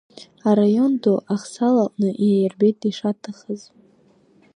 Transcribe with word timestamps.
Араион 0.49 0.93
ду 1.01 1.13
ахсаалаҟны 1.35 2.09
иаирбеит 2.25 2.79
ишаҭахыз. 2.89 3.61